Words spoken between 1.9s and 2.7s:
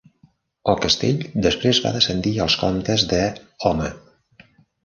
descendir als